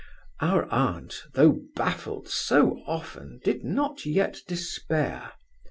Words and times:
Our 0.39 0.65
aunt, 0.73 1.25
though 1.35 1.59
baffled 1.75 2.27
so 2.27 2.81
often, 2.87 3.39
did 3.43 3.63
not 3.63 4.03
yet 4.03 4.39
despair. 4.47 5.33